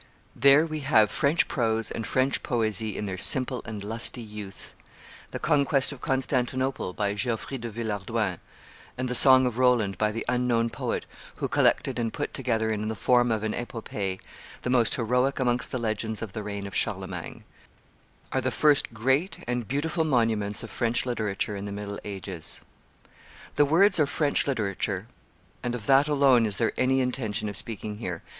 There 0.35 0.65
we 0.65 0.79
have 0.79 1.11
French 1.11 1.47
prose 1.47 1.91
and 1.91 2.07
French 2.07 2.41
poesy 2.41 2.97
in 2.97 3.05
their 3.05 3.19
simple 3.19 3.61
and 3.65 3.83
lusty 3.83 4.23
youth; 4.23 4.73
the 5.29 5.37
Conquest 5.37 5.91
of 5.91 6.01
Constantinople 6.01 6.91
by 6.93 7.13
Geoffrey 7.13 7.59
de 7.59 7.69
Villehardouin, 7.69 8.39
and 8.97 9.07
the 9.07 9.13
Song 9.13 9.45
of 9.45 9.59
Roland 9.59 9.99
by 9.99 10.11
the 10.11 10.25
unknown 10.27 10.71
poet 10.71 11.05
who 11.35 11.47
collected 11.47 11.99
and 11.99 12.11
put 12.11 12.33
together 12.33 12.71
in 12.71 12.87
the 12.87 12.95
form 12.95 13.31
of 13.31 13.43
an 13.43 13.53
epopee 13.53 14.19
the 14.63 14.71
most 14.71 14.95
heroic 14.95 15.39
amongst 15.39 15.69
the 15.69 15.77
legends 15.77 16.23
of 16.23 16.33
the 16.33 16.41
reign 16.41 16.65
of 16.65 16.73
Charlemagne, 16.75 17.43
are 18.31 18.41
the 18.41 18.49
first 18.49 18.91
great 18.95 19.43
and 19.47 19.67
beautiful 19.67 20.03
monuments 20.03 20.63
of 20.63 20.71
French 20.71 21.05
literature 21.05 21.55
in 21.55 21.65
the 21.65 21.71
middle 21.71 21.99
ages. 22.03 22.61
The 23.53 23.65
words 23.65 23.99
are 23.99 24.07
French 24.07 24.47
literature; 24.47 25.05
and 25.61 25.75
of 25.75 25.85
that 25.85 26.07
alone 26.07 26.47
is 26.47 26.57
there 26.57 26.73
any 26.75 27.01
intention 27.01 27.47
of 27.47 27.55
speaking 27.55 27.99
here. 27.99 28.23